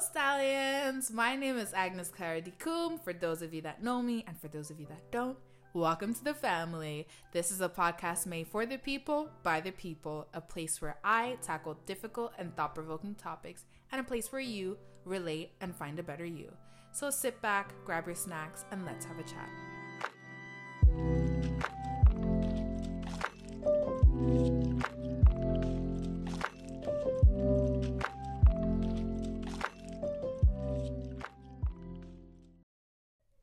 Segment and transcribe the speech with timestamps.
[0.00, 1.10] Stallions!
[1.10, 2.98] My name is Agnes Clara Dikoum.
[3.04, 5.36] For those of you that know me, and for those of you that don't,
[5.74, 7.06] welcome to the family.
[7.32, 11.36] This is a podcast made for the people, by the people, a place where I
[11.42, 16.02] tackle difficult and thought provoking topics, and a place where you relate and find a
[16.02, 16.50] better you.
[16.92, 19.50] So sit back, grab your snacks, and let's have a chat.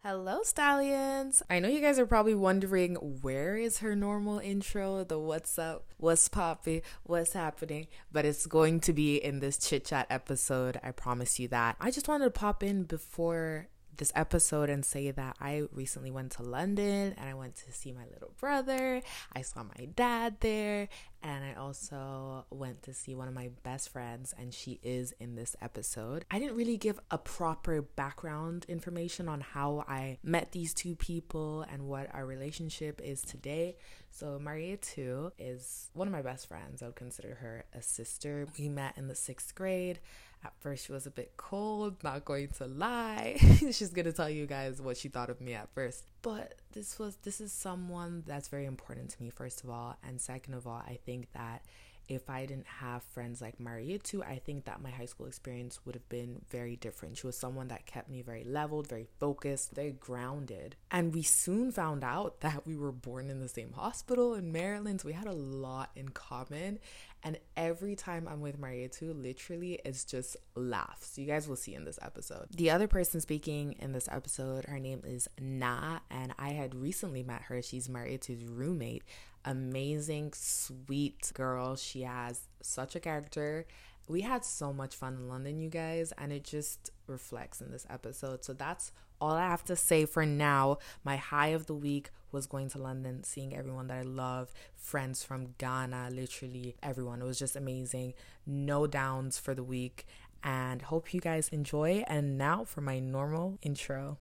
[0.09, 1.43] Hello, stallions.
[1.49, 5.83] I know you guys are probably wondering where is her normal intro, the what's up,
[5.97, 10.79] what's poppy, what's happening, but it's going to be in this chit chat episode.
[10.81, 11.75] I promise you that.
[11.81, 13.67] I just wanted to pop in before
[13.97, 17.91] this episode and say that I recently went to London and I went to see
[17.91, 19.01] my little brother.
[19.33, 20.87] I saw my dad there
[21.27, 25.35] and I also went to see one of my best friends and she is in
[25.35, 26.23] this episode.
[26.31, 31.65] I didn't really give a proper background information on how I met these two people
[31.69, 33.75] and what our relationship is today.
[34.09, 36.81] So Mariatu is one of my best friends.
[36.81, 38.47] I would consider her a sister.
[38.57, 39.99] We met in the 6th grade.
[40.45, 43.37] At first, she was a bit cold, not going to lie.
[43.71, 46.05] She's gonna tell you guys what she thought of me at first.
[46.21, 49.97] But this was this is someone that's very important to me, first of all.
[50.05, 51.63] And second of all, I think that
[52.07, 55.95] if I didn't have friends like Mariatu, I think that my high school experience would
[55.95, 57.17] have been very different.
[57.17, 60.75] She was someone that kept me very leveled, very focused, very grounded.
[60.89, 65.01] And we soon found out that we were born in the same hospital in Maryland.
[65.01, 66.79] So we had a lot in common.
[67.23, 71.17] And every time I'm with Mariatu, literally, it's just laughs.
[71.17, 72.47] You guys will see in this episode.
[72.55, 77.23] The other person speaking in this episode, her name is Na, and I had recently
[77.23, 77.61] met her.
[77.61, 79.03] She's Mariatu's roommate
[79.47, 81.75] amazing, sweet girl.
[81.75, 83.65] She has such a character.
[84.07, 87.87] We had so much fun in London, you guys, and it just reflects in this
[87.89, 88.43] episode.
[88.43, 90.77] So that's all I have to say for now.
[91.03, 95.23] My high of the week was going to London, seeing everyone that I love, friends
[95.23, 97.21] from Ghana, literally everyone.
[97.21, 98.13] It was just amazing.
[98.45, 100.05] No downs for the week,
[100.43, 102.03] and hope you guys enjoy.
[102.07, 104.19] And now for my normal intro.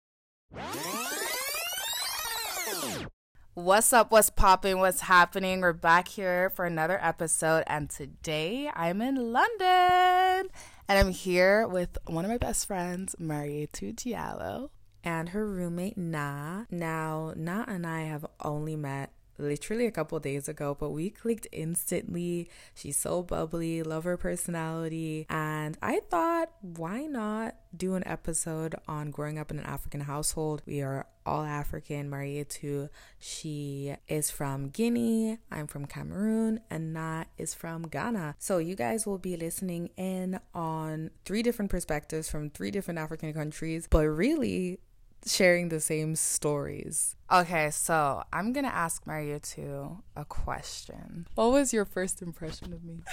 [3.54, 4.10] What's up?
[4.10, 4.78] What's popping?
[4.78, 5.60] What's happening?
[5.60, 10.48] We're back here for another episode, and today I'm in London,
[10.88, 14.70] and I'm here with one of my best friends, Mariatu Diallo,
[15.04, 16.64] and her roommate Na.
[16.70, 21.46] Now, Na and I have only met literally a couple days ago, but we clicked
[21.52, 22.48] instantly.
[22.74, 25.26] She's so bubbly, love her personality.
[25.28, 30.62] And I thought, why not do an episode on growing up in an African household?
[30.66, 32.10] We are all African.
[32.10, 32.88] Mariatu.
[33.18, 35.38] She is from Guinea.
[35.50, 38.36] I'm from Cameroon, and Na is from Ghana.
[38.38, 43.32] So you guys will be listening in on three different perspectives from three different African
[43.32, 44.80] countries, but really
[45.27, 47.16] sharing the same stories.
[47.31, 51.27] Okay, so I'm gonna ask Mariatu a question.
[51.34, 53.03] What was your first impression of me?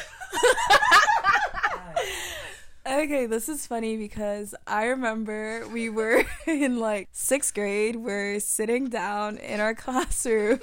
[2.89, 7.95] Okay, this is funny because I remember we were in like sixth grade.
[7.95, 10.59] We're sitting down in our classroom,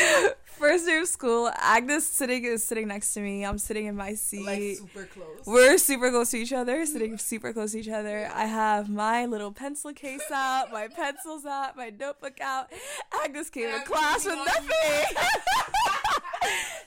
[0.44, 1.50] first day of school.
[1.56, 3.46] Agnes sitting is sitting next to me.
[3.46, 4.44] I'm sitting in my seat.
[4.44, 5.46] Like super close.
[5.46, 8.30] We're super close to each other, sitting super close to each other.
[8.34, 12.70] I have my little pencil case out, my pencils out, my notebook out.
[13.24, 15.16] Agnes came to class with nothing.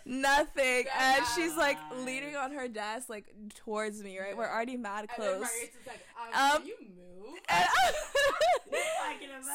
[0.05, 0.85] Nothing.
[0.99, 4.37] And she's like leaning on her desk, like towards me, right?
[4.37, 5.41] We're already mad close.
[5.41, 5.73] like,
[6.33, 7.39] um, Um, can you move?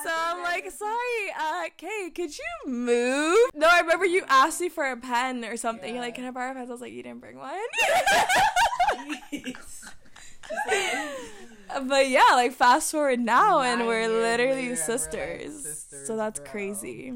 [0.04, 3.38] So I'm like, sorry, uh, Kay, could you move?
[3.54, 5.92] No, I remember you asked me for a pen or something.
[5.92, 6.66] You're like, can I borrow a pen?
[6.66, 7.50] I was like, you didn't bring one.
[11.88, 15.62] but yeah, like fast forward now, and Nine literally and we're, like, sisters.
[15.64, 16.50] sisters, So that's bro.
[16.50, 17.12] crazy.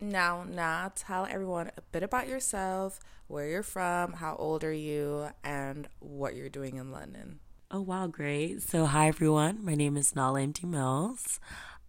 [0.00, 5.30] Now, now, tell everyone a bit about yourself, where you're from, how old are you,
[5.42, 7.40] and what you're doing in London.
[7.70, 8.62] Oh wow, great.
[8.62, 9.64] So hi everyone.
[9.64, 11.40] My name is Nala Empty Mills.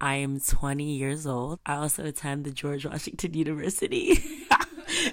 [0.02, 1.60] I am 20 years old.
[1.66, 4.20] I also attend the George Washington University.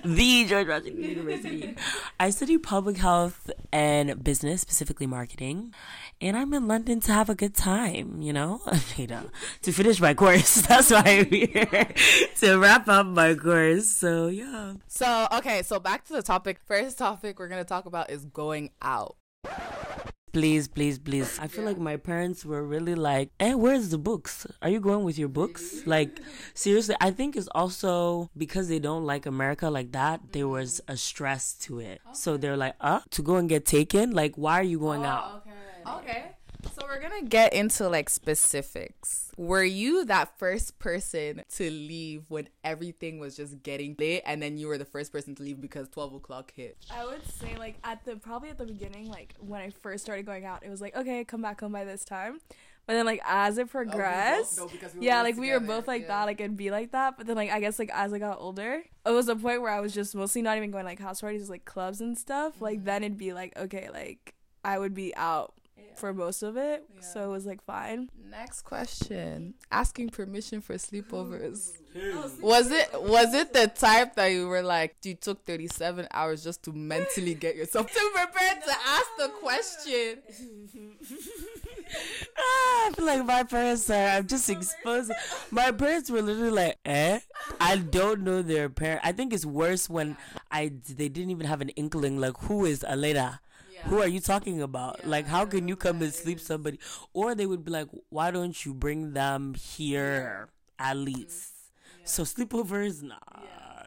[0.04, 1.74] The George Washington University.
[2.18, 5.74] I study public health and business, specifically marketing.
[6.20, 8.60] And I'm in London to have a good time, you know?
[8.96, 10.54] to finish my course.
[10.68, 11.92] That's why I'm here.
[12.40, 13.86] to wrap up my course.
[13.86, 14.74] So yeah.
[14.86, 16.58] So, okay, so back to the topic.
[16.64, 19.16] First topic we're going to talk about is going out.
[20.36, 21.38] Please, please, please.
[21.38, 24.46] I feel like my parents were really like, "Eh, where's the books?
[24.60, 26.20] Are you going with your books?" Like,
[26.52, 30.20] seriously, I think it's also because they don't like America like that.
[30.32, 34.10] There was a stress to it, so they're like, "Uh, to go and get taken?
[34.10, 35.96] Like, why are you going out?" Okay.
[35.96, 36.22] Okay.
[36.78, 39.30] So we're gonna get into like specifics.
[39.38, 44.58] Were you that first person to leave when everything was just getting late, and then
[44.58, 46.76] you were the first person to leave because twelve o'clock hit?
[46.90, 50.26] I would say like at the probably at the beginning, like when I first started
[50.26, 52.40] going out, it was like okay, come back home by this time.
[52.86, 56.02] But then like as it progressed, no, we yeah, both like we were both like
[56.02, 56.08] yeah.
[56.08, 57.16] that, like it'd be like that.
[57.16, 59.72] But then like I guess like as I got older, it was a point where
[59.72, 62.60] I was just mostly not even going like house parties, like clubs and stuff.
[62.60, 62.84] Like Mm-hmm.
[62.84, 65.54] then it'd be like okay, like I would be out
[65.96, 68.10] for most of it, so it was like fine.
[68.30, 71.70] Next question: Asking permission for sleepovers.
[71.98, 76.06] Oh, Was it was it the type that you were like you took thirty seven
[76.10, 80.18] hours just to mentally get yourself to prepare to ask the question?
[82.38, 84.08] Ah, I feel like my parents are.
[84.08, 85.14] I'm just exposing.
[85.50, 87.20] My parents were literally like, "Eh."
[87.60, 89.00] I don't know their parent.
[89.04, 90.16] I think it's worse when
[90.50, 92.18] I they didn't even have an inkling.
[92.18, 93.38] Like, who is Aleda?
[93.86, 95.06] Who are you talking about?
[95.06, 96.80] like, how can you come and sleep somebody?
[97.12, 100.48] Or they would be like, "Why don't you bring them here
[100.78, 101.04] at mm-hmm.
[101.04, 101.55] least?"
[102.06, 103.16] So sleepovers, nah,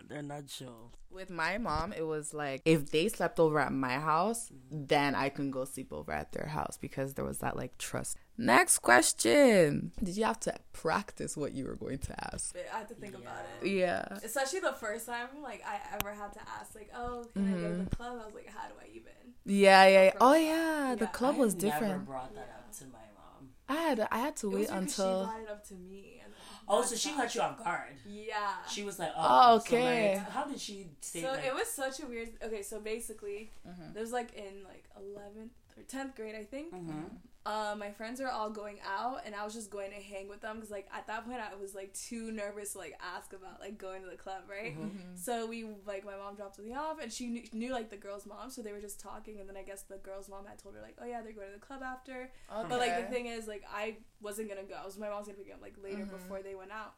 [0.07, 0.91] they're not chill.
[1.11, 4.85] With my mom, it was like if they slept over at my house, mm-hmm.
[4.85, 8.17] then I can go sleep over at their house because there was that like trust.
[8.37, 12.55] Next question: Did you have to practice what you were going to ask?
[12.73, 13.67] I had to think about it.
[13.69, 14.05] Yeah.
[14.23, 17.57] Especially the first time, like I ever had to ask, like, "Oh, can I go
[17.57, 17.95] to the mm-hmm.
[17.95, 19.11] club?" I was like, "How do I even?"
[19.45, 20.03] Yeah, yeah.
[20.03, 20.11] yeah.
[20.21, 21.83] Oh yeah, the Yeah, club was different.
[21.83, 22.07] I Never different.
[22.07, 23.49] brought that up to my mom.
[23.67, 25.21] I had I had to It was wait because until.
[25.21, 26.21] she brought it up to me.
[26.23, 26.33] And
[26.69, 27.93] Oh, so she caught you off guard.
[28.05, 28.53] yeah.
[28.69, 30.13] She was like, Oh, "Oh, okay.
[30.15, 32.29] So like, how did she say So like, it was such a weird.
[32.43, 33.93] Okay, so basically, Mm-hmm.
[33.93, 36.73] there was like in like eleventh or tenth grade, I think.
[36.73, 37.09] Mhm.
[37.45, 40.41] Um, my friends are all going out, and I was just going to hang with
[40.41, 43.59] them because like at that point I was like too nervous to like ask about
[43.61, 44.77] like going to the club, right?
[44.77, 45.15] Mm-hmm.
[45.15, 48.25] So we like my mom dropped me off, and she knew, knew like the girl's
[48.27, 50.75] mom, so they were just talking, and then I guess the girl's mom had told
[50.75, 52.29] her like, oh yeah, they're going to the club after.
[52.53, 52.67] Okay.
[52.69, 54.75] But like the thing is, like I wasn't gonna go.
[54.81, 56.11] I was my mom's gonna pick me up like later Mm-hmm.
[56.15, 56.93] before they went out.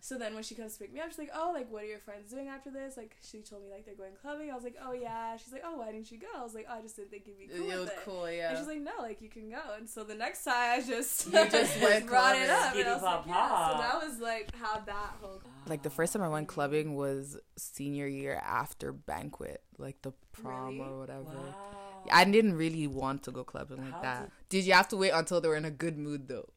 [0.00, 1.86] So then when she comes to pick me up, she's like, "Oh, like what are
[1.86, 4.50] your friends doing after this?" Like she told me like they're going clubbing.
[4.50, 6.66] I was like, "Oh yeah." She's like, "Oh, why didn't you go?" I was like,
[6.68, 8.58] oh, "I just didn't think you'd be cool it was with it." cool, And yeah.
[8.58, 11.32] she's like, "No, like you can go." And so the next time I just You
[11.50, 12.50] just went brought it clubbing.
[12.50, 15.90] up, and I was like, "Yeah." So that was like how that whole Like the
[15.90, 20.80] first time I went clubbing was senior year after banquet, like the prom Really?
[20.90, 21.24] or whatever.
[21.24, 21.70] Wow.
[22.12, 24.30] I didn't really want to go clubbing like How that.
[24.50, 26.48] Did you have to wait until they were in a good mood though?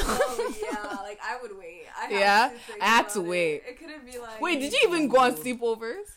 [0.00, 1.84] Oh yeah, like I would wait.
[1.98, 2.48] I had Yeah?
[2.48, 3.30] to think I had to about it.
[3.30, 3.62] wait.
[3.68, 6.08] It, couldn't be like Wait, did you even go on sleepovers?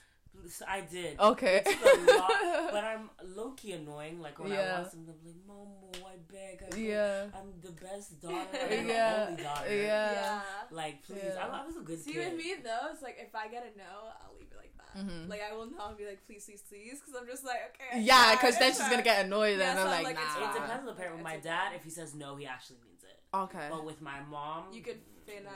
[0.68, 1.19] I did.
[1.19, 1.63] Okay.
[1.66, 2.31] A lot,
[2.72, 4.22] but I'm low key annoying.
[4.22, 4.80] Like when I Yeah.
[4.81, 6.63] want something, I'm like, Momo, I beg.
[6.68, 6.80] I beg.
[6.86, 7.24] Yeah.
[7.33, 8.38] I'm the best daughter.
[8.72, 9.25] I'm Yeah.
[9.25, 9.75] the only daughter.
[9.75, 10.12] Yeah.
[10.12, 10.42] Yeah.
[10.69, 11.18] Like, please.
[11.25, 11.48] Yeah.
[11.51, 12.31] I, I was a good See, kid.
[12.33, 13.83] with me though, it's like if I get a no,
[14.21, 15.01] I'll leave it like that.
[15.01, 15.28] Mhm.
[15.28, 17.98] Like I will not be like, please, please, please, because I'm just like, okay.
[17.98, 20.25] I Yeah, because then she's gonna get annoyed Yeah, and so I'm I'm like, like,
[20.25, 21.16] it's it depends on the parent.
[21.16, 22.94] With my dad, if he says no, he actually means it.
[23.44, 23.68] Okay.
[23.70, 25.56] But with my mom, You could fin out.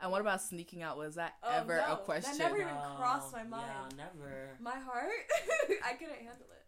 [0.00, 0.96] And what about sneaking out?
[0.96, 2.38] Was that Oh, ever no, a question?
[2.38, 3.64] That never even crossed my mind.
[3.66, 3.94] Yeah, mind.
[3.96, 4.50] never.
[4.60, 5.10] My heart,
[5.84, 6.64] I couldn't handle it.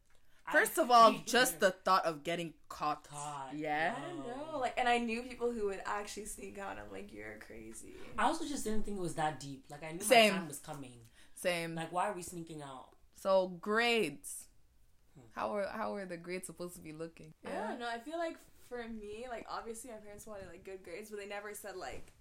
[0.50, 3.06] First of all, just the thought of getting caught.
[3.08, 3.94] Caught, Yeah.
[3.96, 6.76] I don't know, like, and I knew people who would actually sneak out.
[6.76, 7.94] I'm like, you're crazy.
[8.18, 9.64] I also just didn't think it was that deep.
[9.70, 10.32] Like I knew Same.
[10.32, 10.98] my time was coming.
[11.34, 11.76] Same.
[11.76, 12.88] Like why are we sneaking out?
[13.14, 14.48] So grades.
[15.14, 15.26] Hmm.
[15.36, 17.32] How are how were the grades supposed to be looking?
[17.46, 17.88] I don't know.
[17.88, 18.36] I feel like
[18.70, 22.12] for me, like obviously my parents wanted like good grades, but they never said like,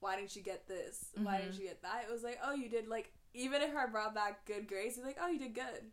[0.00, 1.06] why didn't you get this?
[1.22, 1.62] Why didn't mm-hmm.
[1.62, 2.04] you get that?
[2.06, 5.06] It was like, oh, you did like even if I brought back good grades, it's
[5.06, 5.90] like, oh, you did good,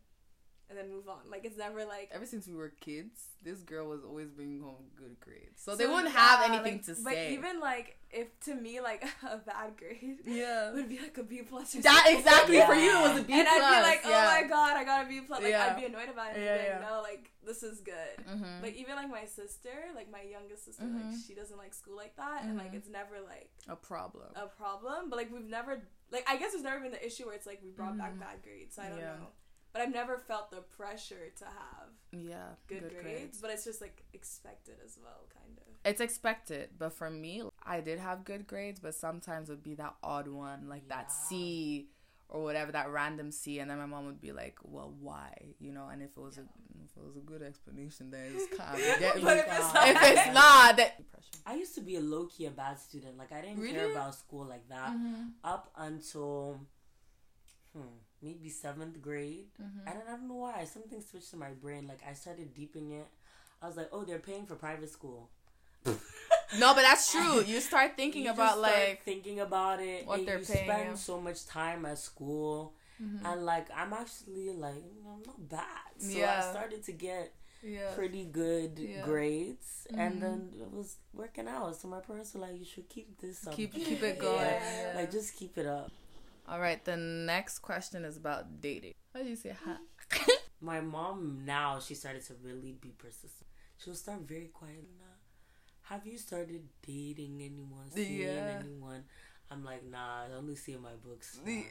[0.68, 1.20] and then move on.
[1.30, 2.10] Like it's never like.
[2.12, 5.86] Ever since we were kids, this girl was always bringing home good grades, so, they
[5.86, 7.02] wouldn't yeah, have anything like- to say.
[7.04, 11.22] But even like if to me like a bad grade yeah, would be like a
[11.22, 12.18] B plus or that something.
[12.18, 13.62] exactly for you it was a B and plus.
[13.62, 14.40] I'd be like, oh yeah.
[14.42, 15.40] my god, I got a B plus.
[15.42, 15.66] Like Yeah.
[15.74, 16.36] I'd be annoyed about it.
[16.36, 16.88] And Yeah, like, yeah.
[16.88, 18.24] no, like this is good.
[18.28, 18.62] Mhm.
[18.62, 21.10] Like even like my sister, like my youngest sister, Mhm.
[21.10, 22.76] like she doesn't like school like that, and like Mhm.
[22.76, 24.28] it's never like a problem.
[24.36, 25.10] a problem.
[25.10, 27.60] But like we've never like I guess there's never been the issue where it's like
[27.64, 28.20] we brought back Mhm.
[28.20, 28.76] bad grades.
[28.76, 29.16] So I don't Yeah.
[29.16, 29.28] know.
[29.72, 34.04] But I've never felt the pressure to have yeah, good, grades, But it's just like
[34.12, 35.64] expected as well, kind of.
[35.84, 39.74] It's expected, but for me, I did have good grades, but sometimes it would be
[39.76, 41.88] that odd one, like that C
[42.28, 45.72] or whatever, that random C, and then my mom would be like, "Well, why?" You
[45.72, 46.42] know, and if it was a
[46.84, 49.22] if it was a good explanation, then it's kind of get me.
[49.22, 51.00] But if it's not- if it's not, that
[51.44, 53.16] I used to be a low key a bad student.
[53.18, 55.24] Like I didn't care about school like that Mm-hmm.
[55.44, 56.60] up until
[57.72, 57.80] hmm,
[58.22, 59.46] maybe seventh grade.
[59.60, 59.88] Mm-hmm.
[59.88, 61.86] And I don't know why something switched in my brain.
[61.88, 63.06] Like I started deeping it.
[63.60, 65.28] I was like, oh, they're paying for private school.
[65.86, 67.42] no, but that's true.
[67.44, 70.06] You start thinking You about start like thinking about it.
[70.06, 73.20] what and they're you paying spend so much time at school, Mhm.
[73.24, 75.90] and like I'm actually like I'm not bad.
[75.98, 76.44] So Yeah.
[76.46, 77.90] I started to get Yeah.
[77.94, 79.02] pretty good Yeah.
[79.02, 80.20] grades, and Mhm.
[80.20, 81.74] then it was working out.
[81.76, 83.54] So my parents were like, "You should keep this up.
[83.54, 84.40] Keep keep it going.
[84.62, 84.92] Yeah.
[84.96, 85.90] Like just keep it up."
[86.48, 88.94] All right, the next question is about dating.
[89.14, 89.78] How do you say ha?
[90.60, 93.46] My mom now she started to really be persistent.
[93.78, 94.94] She'll start very quietly.
[94.98, 97.90] Nah, have you started dating anyone?
[97.90, 98.60] Seeing Yeah.
[98.60, 99.04] anyone?
[99.50, 101.38] I'm like, nah, I only see in my books.
[101.44, 101.62] Yeah.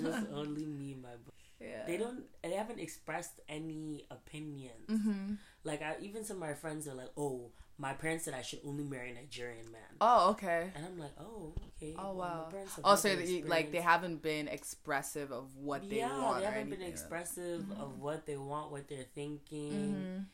[0.00, 1.34] Just only me in my book.
[1.60, 1.84] Yeah.
[1.86, 2.24] They don't.
[2.42, 4.88] They haven't expressed any opinions.
[4.88, 5.34] Mm-hmm.
[5.64, 8.60] Like I, even some of my friends are like, "Oh, my parents said I should
[8.64, 10.70] only marry a Nigerian man," Oh, okay.
[10.74, 12.48] and I'm like, "Oh, okay." Oh well, my wow.
[12.50, 16.42] parents have Oh, so they, like they haven't been expressive of what they yeah, want.
[16.42, 19.94] Yeah, they haven't been expressive of what they want, what they're thinking.
[19.94, 20.24] Mhm.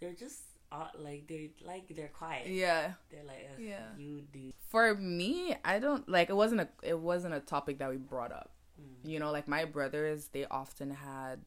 [0.00, 0.40] They're just
[0.70, 2.48] uh, like they're like they're quiet.
[2.48, 2.92] Yeah.
[3.10, 3.86] They're like, "Ugh, Yeah.
[3.96, 7.88] you do." For me, I don't like it wasn't a it wasn't a topic that
[7.90, 8.50] we brought up.
[8.80, 9.08] Mm.
[9.10, 11.40] You know, like my brothers, they often had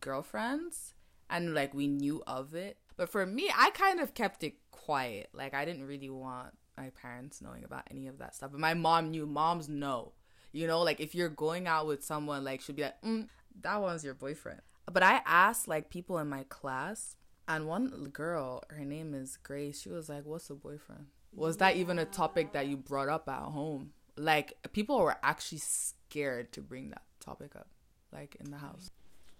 [0.00, 0.94] girlfriends
[1.30, 2.78] and like we knew of it.
[2.96, 5.28] But for me, I kind of kept it quiet.
[5.32, 8.52] Like I didn't really want my parents knowing about any of that stuff.
[8.52, 9.26] But my mom knew.
[9.26, 10.12] Moms know.
[10.52, 13.28] You know, like if you're going out with someone, like she'd be like, mm,
[13.60, 17.16] "That one's your boyfriend." But I asked like people in my class,
[17.48, 19.82] and one girl, her name is Grace.
[19.82, 23.28] She was like, "What's a boyfriend?" Was that even a topic that you brought up
[23.28, 23.92] at home?
[24.16, 27.68] Like people were actually scared to bring that topic up,
[28.12, 28.90] like in the house.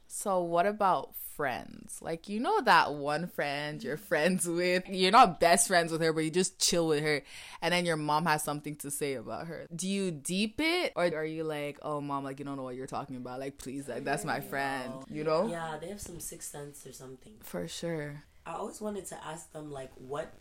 [0.06, 1.98] So what about friends?
[2.00, 6.12] Like you know that one friend you're friends with, you're not best friends with her,
[6.12, 7.22] but you just chill with her,
[7.60, 9.66] and then your mom has something to say about her.
[9.74, 12.74] Do you deep it, or are you like, oh mom, like you don't know what
[12.74, 13.40] you're talking about?
[13.40, 15.48] Like please, like that's my friend, you know?
[15.48, 17.34] Yeah, they have some sixth sense or something.
[17.42, 18.24] For sure.
[18.46, 20.32] I always wanted to ask them like, what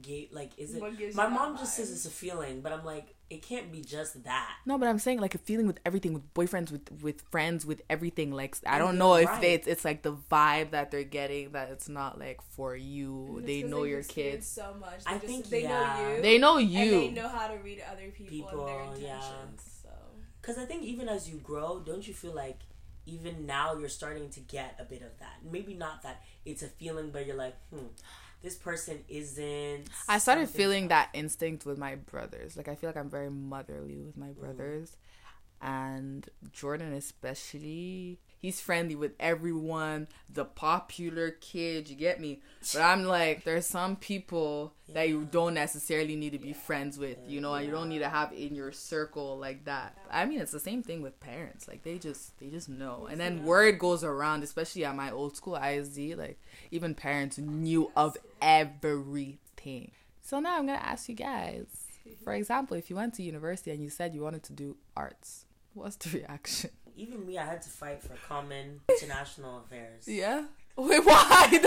[0.00, 0.80] gate like is it?
[0.80, 3.82] My you that mom just says it's a feeling, but I'm like, it can't be
[3.82, 4.54] just that.
[4.66, 7.82] No, but I'm saying like a feeling with everything, with boyfriends, with with friends, with
[7.90, 8.30] everything.
[8.32, 9.42] Like I don't know if right.
[9.44, 13.42] it's it's like the vibe that they're getting that it's not like for you.
[13.44, 14.46] They know they've your experienced kids.
[14.48, 15.00] So much.
[15.06, 15.96] I They just, think, they yeah.
[15.96, 16.22] know you.
[16.22, 19.14] They know And they know how to read other people, and their People, yeah.
[19.16, 19.62] intentions.
[19.82, 19.88] So
[20.40, 22.60] Because I think even as you grow, don't you feel like
[23.06, 25.38] even now you're starting to get a bit of that?
[25.50, 27.86] Maybe not that it's a feeling, but you're like, hmm,
[28.46, 29.88] this person isn't.
[30.08, 32.56] I started feeling that instinct with my brothers.
[32.56, 34.20] Like I feel like I'm very motherly with Mm.
[34.26, 34.96] my brothers,
[35.60, 38.20] and Jordan especially.
[38.38, 41.88] He's friendly with everyone, the popular kid.
[41.88, 42.42] You get me?
[42.72, 47.16] But I'm like, there's some people that you don't necessarily need to be friends with,
[47.26, 49.96] you know, and you don't need to have in your circle like that.
[50.12, 51.66] I mean, it's the same thing with parents.
[51.66, 55.34] Like they just, they just know, and then word goes around, especially at my old
[55.34, 56.14] school ISD.
[56.16, 56.38] Like
[56.70, 59.90] even parents knew of everything.
[60.22, 61.66] So now I'm gonna ask you guys.
[62.22, 65.44] For example, if you went to university and you said you wanted to do arts,
[65.74, 66.70] what's the reaction?
[66.96, 70.06] Even me, I had to fight for common international affairs.
[70.06, 70.44] Yeah.
[70.76, 71.48] Wait, why?
[71.52, 71.62] like,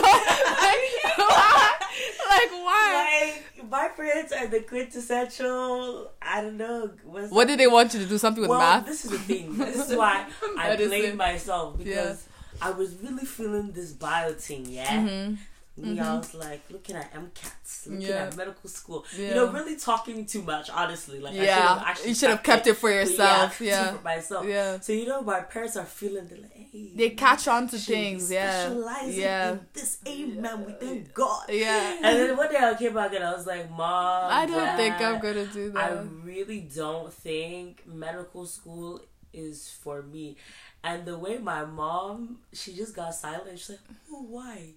[1.17, 1.75] why?
[2.29, 3.33] Like, why?
[3.57, 6.11] Like my parents are the quintessential.
[6.21, 6.91] I don't know.
[7.03, 8.17] Was What did they want you to do?
[8.17, 8.85] Something with well, math?
[8.85, 9.57] this is the thing.
[9.57, 10.25] This is why
[10.57, 12.25] I blame myself because
[12.61, 12.67] Yeah.
[12.67, 14.65] I was really feeling this bio thing.
[14.67, 14.85] Yeah.
[14.87, 15.37] Mhm.
[15.83, 16.17] I mm-hmm.
[16.17, 18.25] was like looking at MCATs, looking Yeah.
[18.25, 19.05] at medical school.
[19.17, 19.29] Yeah.
[19.29, 20.69] You know, really talking too much.
[20.69, 21.83] Honestly, like Yeah.
[21.85, 23.61] actually You should have kept kept it for yourself.
[23.61, 23.93] Yeah.
[23.93, 24.45] for myself.
[24.45, 24.79] Yeah.
[24.79, 28.31] So you know, my parents are feeling they're like, hey, They catch on to things.
[28.31, 28.67] Yeah.
[28.67, 29.51] specializing Yeah.
[29.51, 29.97] in this.
[30.07, 30.65] Amen.
[30.65, 31.45] We thank God.
[31.49, 31.95] Yeah.
[32.03, 34.99] And then one day I came back and I was like, Mom, I don't think
[35.01, 35.91] I'm gonna do that.
[35.91, 39.01] I really don't think medical school
[39.33, 40.37] is for me.
[40.83, 43.59] And the way my mom, she just got silent.
[43.59, 43.79] She's like,
[44.11, 44.73] oh, why?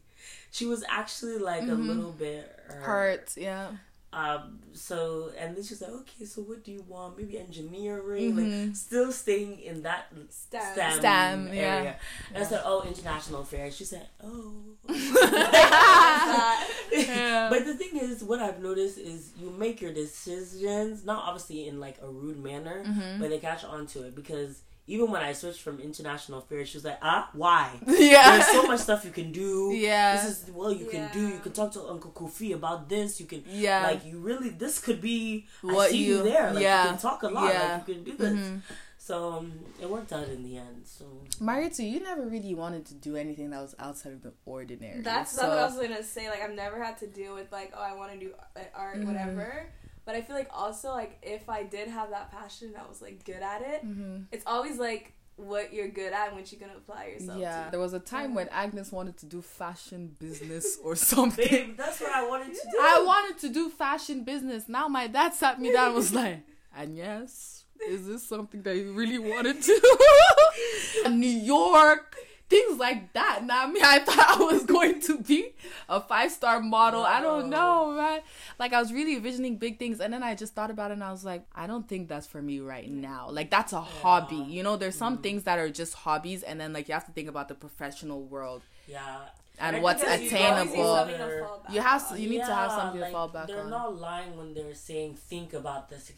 [0.52, 2.82] She was actually like a little bit hurt.
[2.84, 3.36] Hurt.
[3.36, 3.70] Yeah.
[4.12, 4.58] Um.
[4.74, 7.16] So and then she's like, okay, so what do you want?
[7.16, 8.66] Maybe engineering, Mhm.
[8.68, 10.60] like still staying in that STEM.
[10.74, 11.82] STEM, STEM, area.
[11.84, 11.94] yeah.
[12.34, 13.74] And I said, oh, international affairs.
[13.74, 14.52] She said, oh.
[16.92, 17.48] Yeah.
[17.48, 21.80] But the thing is, what I've noticed is you make your decisions, not obviously in
[21.80, 23.20] like a rude manner, Mm-hmm.
[23.20, 24.60] but they catch on to it because
[24.94, 27.70] even when I switched from international affairs, she was like, ah, why?
[27.86, 28.36] yeah.
[28.36, 29.72] There's so much stuff you can do.
[29.74, 30.16] Yeah.
[30.16, 31.22] This is well you can do.
[31.34, 33.20] You can talk to Uncle Kofi about this.
[33.20, 33.82] You can Yeah.
[33.90, 36.52] like you really this could be I see you, you- there.
[36.52, 36.82] Like yeah.
[36.84, 37.52] you can talk a lot.
[37.52, 37.62] Yeah.
[37.78, 38.32] Like you can do this.
[38.38, 38.60] Mhm.
[38.98, 40.82] So um, it worked out in the end.
[40.84, 41.04] So
[41.40, 45.00] Mariatu, you never really wanted to do anything that was outside of the ordinary.
[45.00, 46.24] That's, so, that's what I was gonna say.
[46.30, 48.98] Like I've never had to deal with like, oh, I want to do uh, art,
[49.00, 49.06] Mhm.
[49.08, 49.66] whatever.
[50.04, 53.00] But I feel like also like if I did have that passion, and I was
[53.02, 53.84] like good at it.
[53.86, 54.26] Mhm.
[54.32, 57.70] It's always like what you're good at and what you can apply yourself Yeah, to.
[57.70, 61.48] there was a time when Agnes wanted to do fashion business or something.
[61.48, 62.78] babe, that's what I wanted to do.
[62.80, 64.68] I wanted to do fashion business.
[64.68, 66.40] Now my dad sat me down and was like,
[66.76, 69.80] and yes, is this something that you really wanted to?
[71.10, 72.14] New York,
[72.52, 73.44] things like that.
[73.44, 75.54] Now, I mean, I thought I was going to be
[75.88, 77.02] a five star model.
[77.02, 78.20] I don't know, man.
[78.58, 80.00] Like, I was really envisioning big things.
[80.00, 82.26] And then I just thought about it and I was like, I don't think that's
[82.26, 83.28] for me right now.
[83.30, 84.36] Like, that's a hobby.
[84.36, 85.22] You know, there's some mm.
[85.22, 86.42] things that are just hobbies.
[86.42, 89.18] And then, like, you have to think about the professional world Yeah.
[89.62, 90.96] And what's think that's- You always need attainable.
[90.96, 92.20] something to fall back You have on.
[92.20, 93.46] you need to have Yeah, something like, to fall back on.
[93.48, 96.10] they're not lying when they're saying think about this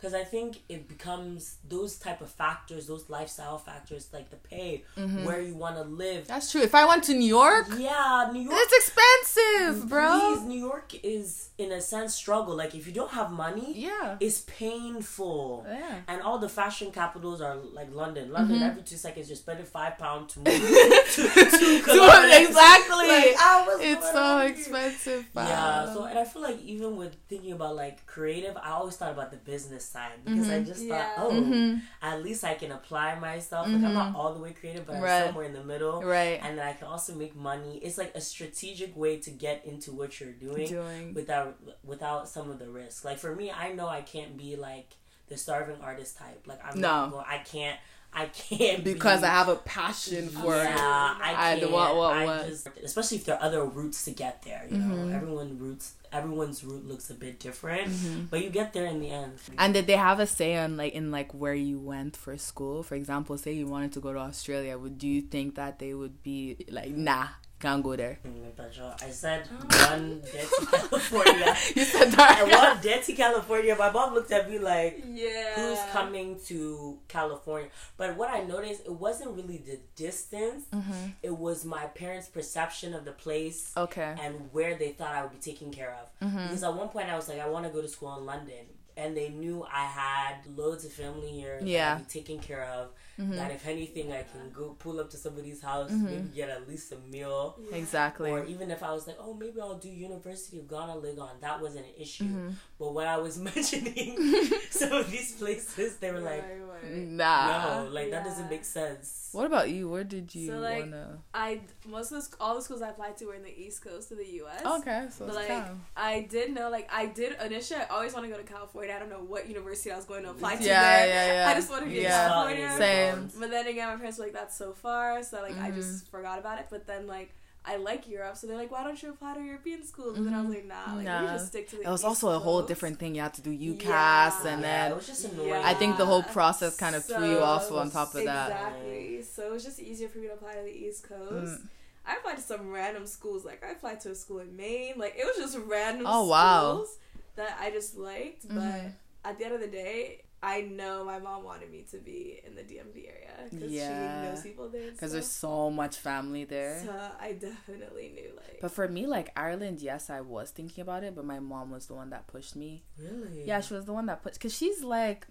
[0.00, 4.84] because I think it becomes those type of factors, those lifestyle factors, like the pay,
[4.96, 5.24] Mm-hmm.
[5.24, 6.26] where you want to live.
[6.26, 6.60] That's true.
[6.62, 8.54] If I went to New York, Yeah, New York.
[8.58, 10.34] it's expensive, bro.
[10.34, 12.54] Please, New York is in a sense struggle.
[12.56, 14.16] Like if you don't have money, Yeah.
[14.20, 15.66] it's painful.
[15.68, 15.76] Yeah.
[15.78, 15.94] Mm-hmm.
[16.10, 18.32] And all the fashion capitals are like London.
[18.32, 20.46] London every two seconds you're spending five pounds to move
[21.14, 21.22] to,
[21.58, 22.30] to Cologne.
[22.32, 22.87] exactly.
[22.96, 24.50] Like, I was it's so on here.
[24.56, 25.26] expensive.
[25.34, 29.12] Yeah, so and I feel like even with thinking about like creative, I always thought
[29.12, 30.50] about the business side because mm-hmm.
[30.50, 31.14] I just Yeah.
[31.16, 31.76] thought, oh, mm-hmm.
[32.02, 33.66] at least I can apply myself.
[33.66, 34.16] Like I'm not mm-hmm.
[34.16, 35.22] all the way creative, but Right.
[35.22, 36.40] I'm somewhere in the middle, Right.
[36.42, 37.78] And then I can also make money.
[37.82, 41.14] It's like a strategic way to get into what you're doing, Doing.
[41.14, 43.04] without without some of the risk.
[43.04, 44.94] Like for me, I know I can't be like
[45.28, 46.44] the starving artist type.
[46.46, 46.88] Like I'm No.
[46.88, 47.78] not going, I can't.
[48.12, 50.80] I can't because be, I have a passion for yeah, it.
[50.80, 51.70] I I- can't.
[51.70, 54.66] what- what- I just, especially if there are other routes to get there.
[54.70, 55.10] You Mm-hmm.
[55.10, 58.24] know, everyone routes, everyone's route looks a bit different, Mm-hmm.
[58.30, 59.38] but you get there in the end.
[59.58, 62.82] And did they have a say on like in like where you went for school?
[62.82, 65.94] For example, say you wanted to go to Australia, would do you think that they
[65.94, 68.18] would be like, nah, can't go there?
[68.26, 68.72] Mm, but,
[69.02, 71.56] I said one day to California.
[71.74, 72.74] You said I that.
[72.74, 73.74] one day to California.
[73.78, 75.54] My mom looked at me like, Yeah.
[75.56, 80.64] "Who's coming to California?" But what I noticed, it wasn't really the distance.
[80.72, 81.08] Mm-hmm.
[81.22, 83.72] It was my parents' perception of the place.
[83.76, 84.14] Okay.
[84.22, 86.28] and where they thought I would be taken care of.
[86.28, 86.44] Mm-hmm.
[86.48, 88.64] Because at one point I was like, I want to go to school in London.
[88.96, 91.98] And they knew I had loads of family here Yeah.
[91.98, 92.88] Be taken care of.
[93.18, 96.92] That if anything, I can go pull up to somebody's house, maybe get at least
[96.92, 97.58] a meal.
[97.72, 98.30] Exactly.
[98.30, 101.60] Or even if I was like, oh, maybe I'll do University of Ghana Legon, that
[101.60, 102.24] wasn't an issue.
[102.24, 102.50] Mm-hmm.
[102.78, 104.16] But when I was mentioning
[104.70, 106.94] some of these places, they were like, Right, right.
[106.94, 107.82] Nah.
[107.84, 109.30] no, like that doesn't make sense.
[109.32, 109.88] What about you?
[109.90, 111.18] Where did you So, like, wanna?
[111.34, 114.10] I most of the, all the schools I applied to were in the East Coast
[114.12, 114.64] of the U.S.
[114.64, 115.82] Okay, so But it's like calm.
[115.96, 117.80] I did know, like I did initially.
[117.80, 118.94] I always want to go to California.
[118.94, 121.08] I don't know what university I was going to apply to Yeah, there.
[121.08, 121.50] yeah, yeah.
[121.50, 122.24] I just wanted to be Yeah.
[122.24, 122.74] in California.
[122.78, 123.07] Same.
[123.38, 125.76] But then again, my parents were like, "That's so far," so like I Mm-hmm.
[125.80, 126.66] just forgot about it.
[126.70, 129.84] But then like I like Europe, so they're like, "Why don't you apply to European
[129.84, 131.04] schools?" And then I was like, "Nah, like Mm-hmm.
[131.04, 131.20] Nah.
[131.22, 133.14] we just stick to the." It was East also a whole different thing.
[133.14, 134.50] You had to do UCAS Yeah.
[134.52, 135.48] and yeah, it then was just annoying.
[135.48, 135.62] Yeah.
[135.64, 138.48] I think the whole process kind of threw you So- off on top of that.
[138.50, 139.22] Exactly.
[139.22, 141.60] So it was just easier for me to apply to the East Coast.
[141.60, 141.68] Mm.
[142.06, 143.44] I applied to some random schools.
[143.44, 144.94] Like I applied to a school in Maine.
[144.96, 146.72] Like it was just random Oh, wow.
[146.74, 146.96] schools
[147.36, 148.48] that I just liked.
[148.48, 148.92] But Mhm.
[149.26, 152.54] at the end of the day, I know my mom wanted me to be in
[152.54, 154.22] the DMV area because Yeah.
[154.22, 154.90] she knows people there.
[154.92, 156.80] Because there's so much family there.
[156.84, 158.58] So I definitely knew like.
[158.60, 161.86] But for me, like Ireland, yes, I was thinking about it, but my mom was
[161.86, 162.84] the one that pushed me.
[162.98, 163.44] Really?
[163.46, 165.26] Yeah, she was the one that pushed because she's like,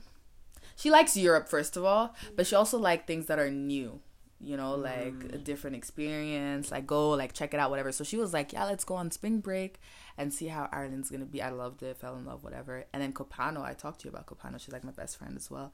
[0.76, 4.02] she likes Europe first of all, but she also like things that are new.
[4.40, 6.72] You know, like a different experience.
[6.72, 7.92] Like go, like check it out, whatever.
[7.92, 9.80] So she was like, yeah, let's go on spring break
[10.18, 11.42] and see how Ireland's gonna be.
[11.42, 12.86] I loved it, fell in love, whatever.
[12.94, 14.60] And then Copano, I talked to you about Copano.
[14.60, 15.74] She's like my best friend as well.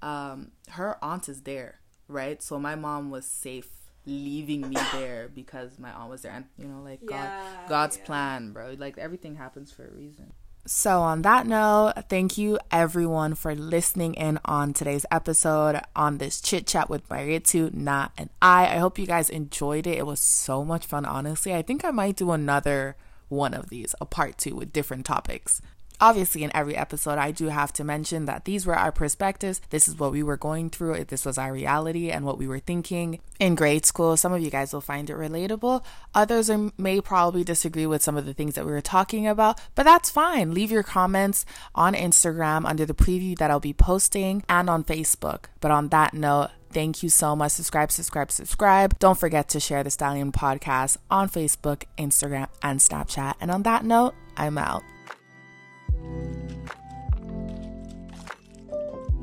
[0.00, 2.42] Um, her aunt is there, right?
[2.42, 3.70] So my mom was safe
[4.06, 7.30] leaving me there because my aunt was there, and you know, like God,
[7.68, 8.04] God's yeah.
[8.04, 8.74] plan, bro.
[8.78, 10.32] Like everything happens for a reason.
[10.66, 16.42] So, on that note, thank you everyone for listening in on today's episode on this
[16.42, 18.66] chit chat with Mariatu, Na, and I.
[18.66, 19.96] I hope you guys enjoyed it.
[19.96, 21.54] It was so much fun, honestly.
[21.54, 22.96] I think I might do another
[23.28, 25.62] one of these, a part two with different topics.
[26.00, 29.60] Obviously, in every episode, I do have to mention that these were our perspectives.
[29.70, 31.04] This is what we were going through.
[31.04, 34.16] This was our reality and what we were thinking in grade school.
[34.16, 35.84] Some of you guys will find it relatable.
[36.14, 39.60] Others are, may probably disagree with some of the things that we were talking about,
[39.74, 40.54] but that's fine.
[40.54, 45.46] Leave your comments on Instagram under the preview that I'll be posting and on Facebook.
[45.60, 47.52] But on that note, Thank you so much.
[47.52, 48.98] Subscribe, subscribe, subscribe.
[48.98, 53.36] Don't forget to share the Stallion podcast on Facebook, Instagram, and Snapchat.
[53.40, 54.82] And on that note, I'm out.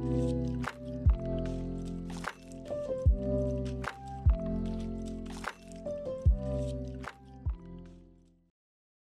[0.06, 0.45] Música